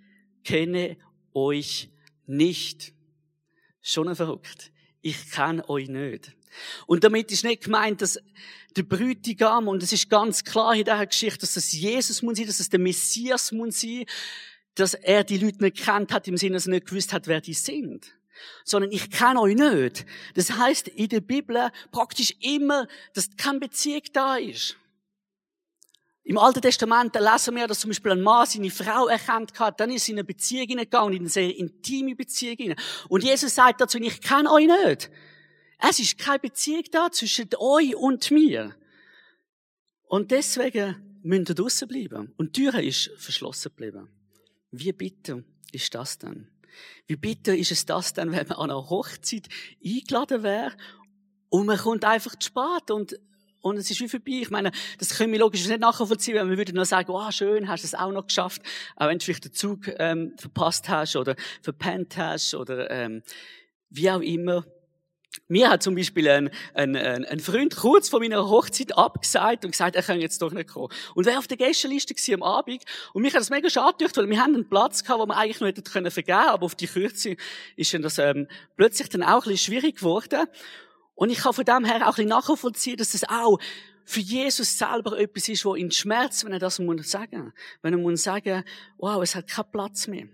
[0.44, 0.99] kenne
[1.33, 1.88] euch
[2.27, 2.92] nicht.
[3.81, 4.73] Schon verrückt.
[5.01, 6.37] Ich kenne euch nicht.
[6.87, 8.18] Und damit ist nicht gemeint, dass
[8.77, 12.46] der Bräutigam, und es ist ganz klar in dieser Geschichte, dass es Jesus muss sein,
[12.46, 14.05] dass es der Messias muss sein,
[14.74, 17.40] dass er die Leute nicht kennt hat, im Sinne, dass er nicht gewusst hat, wer
[17.40, 18.14] die sind.
[18.64, 20.06] Sondern ich kenne euch nicht.
[20.35, 24.76] Das heißt in der Bibel praktisch immer, dass keine Beziehung da ist.
[26.22, 29.90] Im Alten Testament lesen wir, dass zum Beispiel ein Mann seine Frau erkannt hat, dann
[29.90, 32.76] ist er in eine Beziehung gegangen, in eine sehr intime Beziehung.
[33.09, 35.11] Und Jesus sagt dazu, ich kenne euch nicht.
[35.78, 38.76] Es ist keine Beziehung da zwischen euch und mir.
[40.04, 42.33] Und deswegen müsst ihr draussen bleiben.
[42.37, 44.09] Und die Tür ist verschlossen geblieben.
[44.70, 46.48] Wie bitter ist das denn?
[47.06, 49.48] Wie bitter ist es das denn, wenn man an einer Hochzeit
[49.85, 50.72] eingeladen wäre
[51.48, 53.18] und man kommt einfach zu spät und
[53.62, 54.40] und es ist wie vorbei.
[54.40, 57.68] Ich meine, das können wir logisch nicht nachvollziehen, wenn man würde nur sagen, oh, schön,
[57.68, 58.62] hast du es auch noch geschafft,
[58.96, 63.22] auch wenn du vielleicht den Zug ähm, verpasst hast oder verpennt hast oder ähm,
[63.90, 64.64] wie auch immer.
[65.46, 69.94] Mir hat zum Beispiel ein, ein, ein, Freund kurz vor meiner Hochzeit abgesagt und gesagt,
[69.94, 70.88] er kann jetzt doch nicht kommen.
[71.14, 72.82] Und er war auf der Gästeliste am Abend
[73.14, 75.36] und mich hat das mega schade gedacht, weil wir haben einen Platz gehabt, wo wir
[75.36, 77.36] eigentlich noch hätten können vergeben, aber auf die Kürze
[77.76, 80.46] ist dann das ähm, plötzlich dann auch ein bisschen schwierig geworden.
[81.14, 83.58] Und ich kann von dem her auch ein bisschen nachvollziehen, dass das auch
[84.04, 87.52] für Jesus selber etwas ist, wo ihn schmerzt, wenn er das muss sagen.
[87.82, 88.64] Wenn er muss sagen,
[88.98, 90.26] wow, es hat keinen Platz mehr.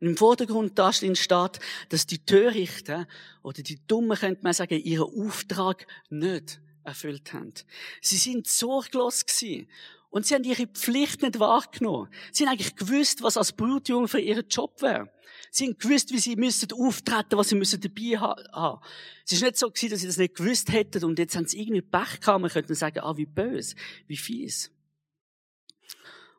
[0.00, 1.60] Und im Vordergrund da steht,
[1.90, 3.06] dass die Törichten
[3.42, 7.52] oder die Dummen, könnte man sagen, ihren Auftrag nicht erfüllt haben.
[8.00, 9.68] Sie sind sorglos gewesen.
[10.08, 12.08] Und sie haben ihre Pflicht nicht wahrgenommen.
[12.32, 15.08] Sie haben eigentlich gewusst, was als Brutjungfer ihr Job wäre.
[15.52, 18.80] Sie haben gewusst, wie sie müssen auftreten, was sie müssen dabei haben.
[19.24, 21.60] Es ist nicht so gewesen, dass sie das nicht gewusst hätten und jetzt haben sie
[21.60, 22.40] irgendwie Pech gehabt.
[22.40, 23.76] Man könnte sagen, ah, wie böse,
[24.08, 24.70] wie fies.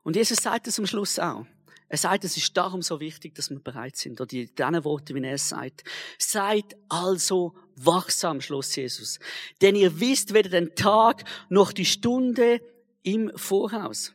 [0.03, 1.45] Und Jesus sagt es am Schluss auch.
[1.91, 4.21] Er sagt, es ist darum so wichtig, dass wir bereit sind.
[4.21, 5.83] Oder in diesen Worten, wie er es sagt.
[6.17, 9.19] Seid also wachsam, Schluss Jesus.
[9.61, 12.61] Denn ihr wisst weder den Tag noch die Stunde
[13.03, 14.13] im Voraus.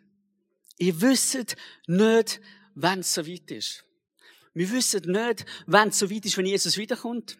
[0.79, 1.55] Ihr wisst
[1.87, 2.41] nicht,
[2.75, 3.85] wann es so weit ist.
[4.55, 7.37] Wir wissen nicht, wann es so weit ist, wenn Jesus wiederkommt.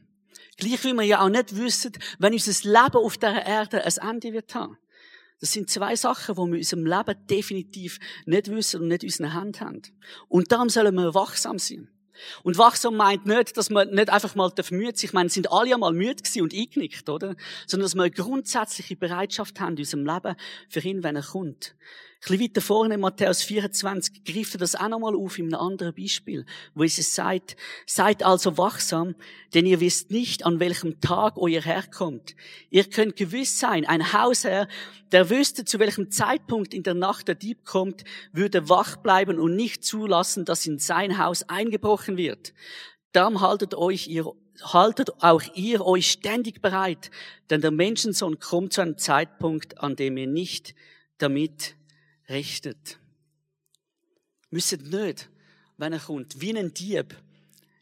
[0.59, 4.35] Gleich wie wir ja auch nicht wissen, wenn unser Leben auf dieser Erde ein Ende
[4.35, 4.77] wird haben.
[5.41, 9.09] Das sind zwei Sachen, die wir in unserem Leben definitiv nicht wissen und nicht in
[9.09, 9.83] unseren Händen haben.
[10.29, 11.89] Und darum sollen wir wachsam sein.
[12.43, 15.75] Und wachsam meint nicht, dass man nicht einfach mal müde sein Ich meine, sind alle
[15.75, 17.37] einmal müde gewesen und eingenickt, oder?
[17.67, 20.37] Sondern dass wir eine grundsätzliche Bereitschaft haben in unserem Leben
[20.69, 21.75] für ihn, wenn er kommt.
[22.21, 25.95] Bisschen weiter vorne in Matthäus 24 greift er das auch nochmal auf in einem anderen
[25.95, 29.15] Beispiel, wo es sagt, seid also wachsam,
[29.55, 32.35] denn ihr wisst nicht, an welchem Tag euer Herr kommt.
[32.71, 34.67] Ihr könnt gewiss sein, ein Hausherr,
[35.13, 39.55] der wüsste, zu welchem Zeitpunkt in der Nacht der Dieb kommt, würde wach bleiben und
[39.55, 42.55] nicht zulassen, dass in sein Haus eingebrochen wird.
[43.13, 47.11] Darum haltet euch ihr haltet auch ihr euch ständig bereit,
[47.51, 50.75] denn der Menschensohn kommt zu einem Zeitpunkt, an dem ihr nicht
[51.19, 51.77] damit
[52.29, 52.99] richtet.
[54.51, 55.29] Müssen nicht,
[55.77, 57.15] wenn er kommt, wie ein Dieb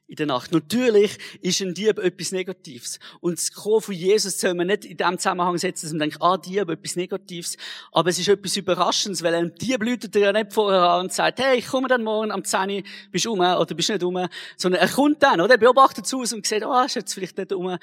[0.07, 0.53] in der Nacht.
[0.53, 2.99] Natürlich ist ein Dieb etwas Negatives.
[3.21, 6.19] Und das Kommen von Jesus soll man nicht in dem Zusammenhang setzen, dass man denkt,
[6.21, 7.57] ah, Dieb, etwas Negatives.
[7.91, 11.41] Aber es ist etwas Überraschendes, weil ein Dieb läutet ja nicht vorher an und sagt,
[11.41, 14.05] hey, ich komme dann morgen am 10 Uhr, bist du um oder bist du nicht
[14.05, 14.27] um,
[14.57, 15.55] sondern er kommt dann, oder?
[15.55, 17.79] Er beobachtet zu und sieht, ah, oh, ist jetzt vielleicht nicht um,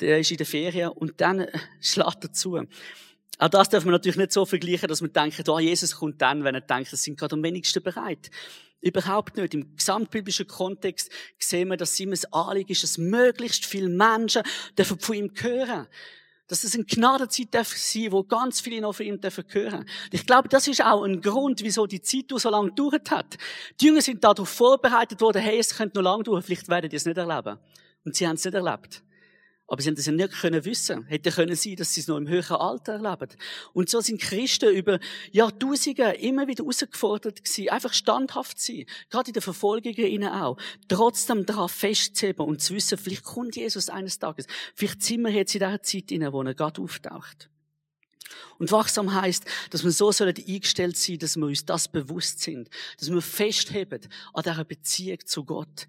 [0.00, 1.46] der ist in der Ferien und dann
[1.80, 2.66] schlägt er zu.
[3.38, 6.44] Auch das darf man natürlich nicht so vergleichen, dass man denkt, oh, Jesus kommt dann,
[6.44, 8.30] wenn er denkt, es sind gerade am wenigsten bereit.
[8.80, 9.54] Überhaupt nicht.
[9.54, 14.42] Im gesamtbiblischen Kontext sehen wir, dass ihm ein Anliegen ist, dass möglichst viele Menschen
[14.78, 15.86] dürfen von ihm hören.
[16.48, 19.44] Dass es eine Gnadenzeit darf sein, wo ganz viele noch von ihm dürfen.
[20.12, 23.36] Ich glaube, das ist auch ein Grund, wieso die Zeit so lange gedauert hat.
[23.80, 26.96] Die Jünger sind darauf vorbereitet worden, hey, es könnte noch lange dauern, vielleicht werden die
[26.96, 27.58] es nicht erleben.
[28.04, 29.02] Und sie haben es nicht erlebt.
[29.68, 31.04] Aber sie haben das ja nicht können wissen.
[31.06, 33.36] Hätte können sein, dass sie es noch im höheren Alter erleben.
[33.72, 35.00] Und so sind Christen über
[35.32, 38.86] Jahrtausende immer wieder herausgefordert gewesen, einfach standhaft zu sein.
[39.10, 40.56] Gerade in den Verfolgungen ihnen auch.
[40.88, 44.46] Trotzdem daran festzuheben und zu wissen, vielleicht kommt Jesus eines Tages.
[44.74, 47.50] Vielleicht sind wir jetzt in dieser Zeit in wo er gerade auftaucht.
[48.58, 52.70] Und wachsam heißt, dass wir so sollen eingestellt sein, dass wir uns das bewusst sind,
[52.98, 54.00] dass wir festheben
[54.32, 55.86] an dieser Beziehung zu Gott.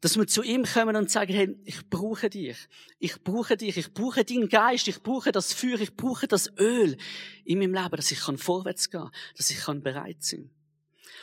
[0.00, 2.56] Dass wir zu ihm kommen und sagen, hey, ich brauche dich.
[2.98, 3.76] Ich brauche dich.
[3.76, 4.88] Ich brauche deinen Geist.
[4.88, 5.80] Ich brauche das Feuer.
[5.80, 6.96] Ich brauche das Öl
[7.44, 10.50] in meinem Leben, dass ich kann vorwärts gehen, dass ich kann bereit sein.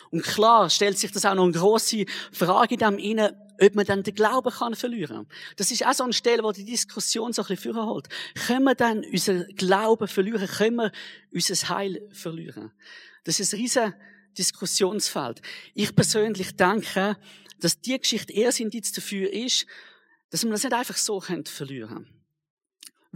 [0.09, 3.85] Und klar stellt sich das auch noch eine grosse Frage in dem inne, ob man
[3.85, 5.27] dann den Glauben kann verlieren.
[5.55, 8.09] Das ist auch so eine Stelle, wo die Diskussion so ein bisschen holt.
[8.47, 10.47] Können wir dann unseren Glauben verlieren?
[10.47, 10.91] Können wir
[11.31, 12.71] unser Heil verlieren?
[13.23, 13.93] Das ist ein riesen
[14.37, 15.41] Diskussionsfeld.
[15.73, 17.17] Ich persönlich denke,
[17.63, 19.65] dass die Geschichte eher ein Indiz dafür ist,
[20.29, 22.23] dass man das nicht einfach so verlieren kann.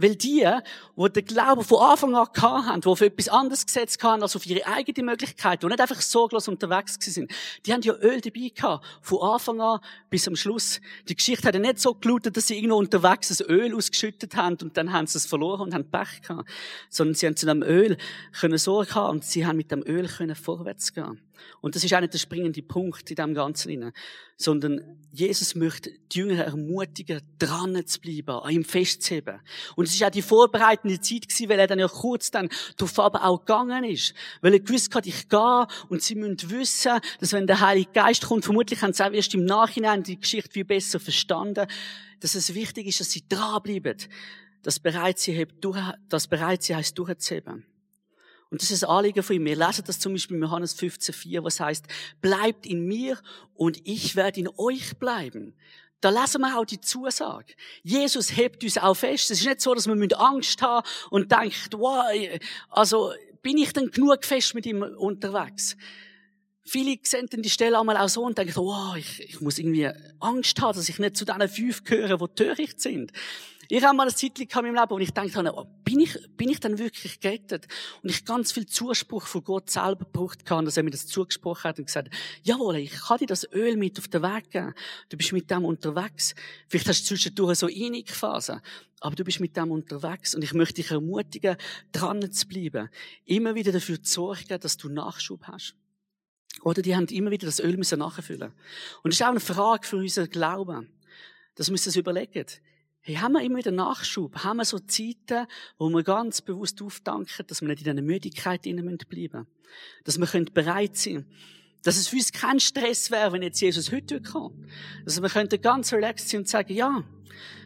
[0.00, 0.48] Weil die,
[0.96, 4.46] die den Glauben von Anfang an hatten, die auf etwas anderes gesetzt haben als auf
[4.46, 7.32] ihre eigene Möglichkeit, die nicht einfach sorglos unterwegs sind,
[7.66, 10.80] die haben ja Öl dabei gehabt, von Anfang an bis am Schluss.
[11.08, 14.56] Die Geschichte hat ja nicht so gelautet, dass sie irgendwo unterwegs das Öl ausgeschüttet haben
[14.62, 16.48] und dann haben sie es verloren und haben Pech gehabt.
[16.90, 17.96] Sondern sie haben zu dem Öl
[18.38, 21.27] können Sorge haben und sie haben mit dem Öl können vorwärts gehen.
[21.60, 23.92] Und das ist auch nicht der springende Punkt in dem Ganzen,
[24.36, 29.40] sondern Jesus möchte die Jünger ermutigen, dran zu bleiben, an ihm festzuheben.
[29.76, 32.98] Und es war auch die vorbereitende Zeit gewesen, weil er dann ja kurz dann darauf
[32.98, 34.14] aber auch gegangen ist.
[34.40, 38.26] Weil er gewusst hat, ich gehe und sie müssen wissen, dass wenn der Heilige Geist
[38.26, 41.66] kommt, vermutlich haben sie auch erst im Nachhinein die Geschichte viel besser verstanden,
[42.20, 43.96] dass es wichtig ist, dass sie dranbleiben.
[44.62, 45.46] Das bereit sie,
[46.08, 47.64] das bereit sie heißt durchzuheben.
[48.50, 49.44] Und das ist ein Anliegen von ihm.
[49.44, 51.86] Wir lesen das zum Beispiel in Johannes 15,4, was heißt,
[52.20, 53.18] bleibt in mir
[53.54, 55.54] und ich werde in euch bleiben.
[56.00, 57.54] Da lesen wir auch die Zusage.
[57.82, 59.30] Jesus hebt uns auch fest.
[59.30, 62.04] Es ist nicht so, dass wir Angst haben und denkt, wow,
[62.70, 65.76] also bin ich denn genug fest mit ihm unterwegs?
[66.64, 69.90] Viele sehen dann die Stelle einmal auch so und denken, wow, ich, ich muss irgendwie
[70.20, 73.12] Angst haben, dass ich nicht zu diesen fünf gehöre, die töricht sind.
[73.70, 76.48] Ich habe mal eine Zeit in meinem Leben, wo ich gedacht oh, bin ich, bin
[76.48, 77.66] ich dann wirklich gerettet?
[78.02, 81.64] Und ich ganz viel Zuspruch von Gott selber gebraucht habe, dass er mir das zugesprochen
[81.64, 82.08] hat und gesagt,
[82.42, 84.72] jawohl, ich kann dir das Öl mit auf den Weg geben.
[85.10, 86.34] Du bist mit dem unterwegs.
[86.66, 88.62] Vielleicht hast du zwischendurch so einige Phasen.
[89.00, 91.58] Aber du bist mit dem unterwegs und ich möchte dich ermutigen,
[91.92, 92.88] dran zu bleiben.
[93.26, 95.74] Immer wieder dafür zu sorgen, dass du Nachschub hast.
[96.62, 98.50] Oder die haben immer wieder das Öl müssen nachfüllen.
[99.02, 100.88] Und das ist auch eine Frage für unseren Glauben.
[101.54, 102.46] Dass wir uns das überlegen.
[103.08, 104.44] Hey, haben wir immer wieder Nachschub?
[104.44, 105.46] Haben wir so Zeiten,
[105.78, 109.46] wo wir ganz bewusst aufdanken, dass wir nicht in dieser Müdigkeit bleiben müssen?
[110.04, 111.26] Dass wir bereit sein können.
[111.82, 114.68] Dass es für uns kein Stress wäre, wenn jetzt Jesus heute kommt.
[115.06, 117.02] Dass wir ganz relaxed sein und sagen, ja,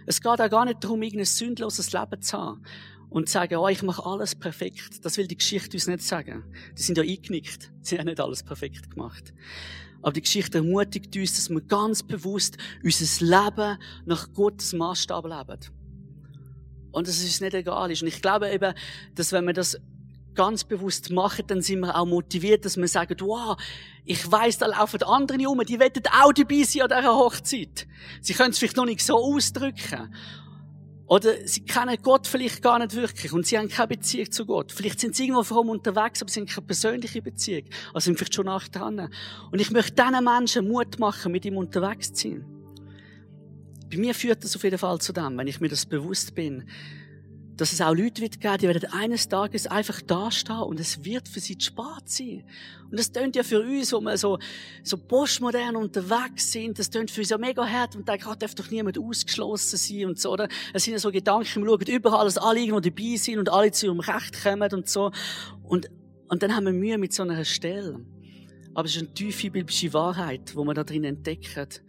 [0.07, 2.62] es geht auch gar nicht darum, irgendein sündloses Leben zu haben.
[3.11, 5.05] Und sagen, oh, ich mache alles perfekt.
[5.05, 6.44] Das will die Geschichte uns nicht sagen.
[6.78, 7.72] Die sind ja eingenickt.
[7.81, 9.35] Sie haben nicht alles perfekt gemacht.
[10.02, 15.60] Aber die Geschichte ermutigt uns, dass wir ganz bewusst unser Leben nach Gottes Maßstab leben.
[16.90, 18.02] Und dass es uns nicht egal ist.
[18.02, 18.74] Und ich glaube eben,
[19.14, 19.78] dass wenn wir das
[20.34, 23.56] ganz bewusst machen, dann sind wir auch motiviert, dass wir sagen, wow,
[24.04, 27.86] ich weiss, da laufen andere um, die wollen auch dabei sein an dieser Hochzeit.
[28.20, 30.14] Sie können es vielleicht noch nicht so ausdrücken.
[31.12, 34.72] Oder sie kennen Gott vielleicht gar nicht wirklich und sie haben keine Beziehung zu Gott.
[34.72, 37.64] Vielleicht sind sie irgendwo vor unterwegs, aber sie haben keine persönliche Beziehung.
[37.92, 39.11] Also sind vielleicht schon nach dran.
[39.51, 42.46] Und ich möchte diesen Menschen Mut machen, mit ihm unterwegs zu sein.
[43.90, 46.66] Bei mir führt das auf jeden Fall zu dem, wenn ich mir das bewusst bin,
[47.56, 51.28] dass es auch Leute wird geben, die werden eines Tages einfach dastehen und es wird
[51.28, 52.44] für sie spät sein.
[52.90, 54.38] Und das tönt ja für uns, wo wir so,
[54.82, 58.54] so postmodern unterwegs sind, das tönt für uns ja mega hart und denken, ah, darf
[58.54, 60.48] doch niemand ausgeschlossen sein und so, oder?
[60.72, 63.70] Es sind ja so Gedanken, wir schauen überall, dass alle irgendwo dabei sind und alle
[63.70, 65.10] zu ihrem Recht kommen und so.
[65.62, 65.90] Und,
[66.28, 68.00] und dann haben wir Mühe mit so einer Stelle.
[68.74, 71.82] Aber es ist eine tiefe biblische Wahrheit, wo man da drin entdeckt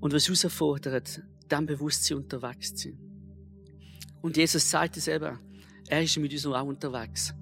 [0.00, 3.05] und was herausfordert, dem Bewusstsein unterwegs zu sein.
[4.26, 5.38] Und Jesus sagt es eben,
[5.86, 7.32] er ist mit uns auch unterwegs.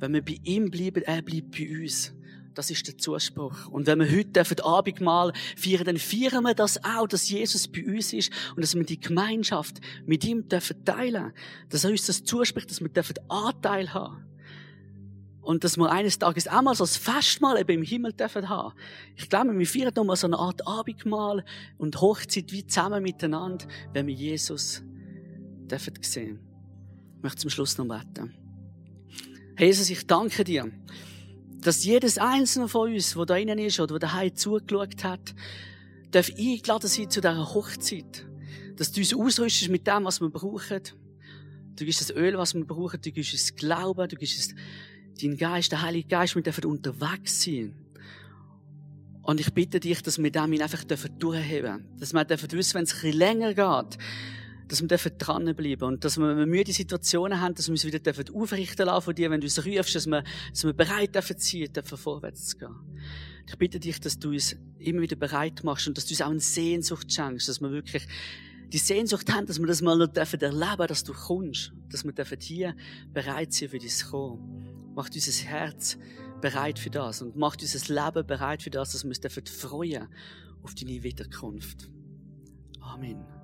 [0.00, 2.10] Wenn wir bei ihm bleiben, er bleibt bei uns.
[2.54, 3.66] Das ist der Zuspruch.
[3.66, 8.14] Und wenn wir heute Abendmahl feiern, dann feiern wir das auch, dass Jesus bei uns
[8.14, 11.34] ist und dass wir die Gemeinschaft mit ihm dürfen teilen.
[11.68, 14.24] Dass er uns das zuspricht, dass wir dürfen Anteil haben.
[15.42, 18.72] Und dass wir eines Tages auch mal so ein Festmahl eben im Himmel dürfen haben.
[19.16, 21.44] Ich glaube, wir feiern nochmal so eine Art Abendmahl
[21.76, 24.82] und Hochzeit wie zusammen miteinander, wenn wir Jesus
[25.68, 26.38] dürfen sehen.
[27.16, 28.34] Ich möchte zum Schluss noch beten.
[29.58, 30.70] Jesus, ich danke dir,
[31.60, 35.34] dass jedes einzelne von uns, wo da innen ist oder wo daheim zugeschaut hat,
[36.10, 38.26] darf eingeladen sein zu dieser Hochzeit.
[38.76, 40.80] Dass du uns ausrüstest mit dem, was wir brauchen.
[41.76, 43.00] Du gibst das Öl, was wir brauchen.
[43.00, 44.08] Du gibst das Glauben.
[44.08, 44.54] Du gibst es
[45.20, 47.74] dein Geist, der Heilige Geist, wir dürfen unterwegs sein.
[49.22, 51.98] Und ich bitte dich, dass wir damit einfach durchheben dürfen.
[51.98, 53.98] Dass wir wissen, wenn es ein bisschen länger geht,
[54.72, 57.84] dass wir dürfen dranbleiben und dass wir, wenn wir müde Situationen haben, dass wir uns
[57.84, 61.14] wieder dürfen aufrichten lassen von dir, wenn du uns rufst, dass wir, dass wir bereit
[61.14, 62.74] dürfen sein, dürfen vorwärts zu gehen.
[63.46, 66.30] Ich bitte dich, dass du uns immer wieder bereit machst und dass du uns auch
[66.30, 68.08] eine Sehnsucht schenkst, dass wir wirklich
[68.72, 72.12] die Sehnsucht haben, dass wir das mal noch dürfen erleben, dass du kommst, dass wir
[72.12, 72.74] dürfen hier
[73.12, 74.94] bereit sein für dein Kommen.
[74.94, 75.98] Macht unser Herz
[76.40, 80.08] bereit für das und macht unser Leben bereit für das, dass wir uns dürfen freuen
[80.62, 81.90] auf deine Wiederkunft.
[82.80, 83.41] Amen.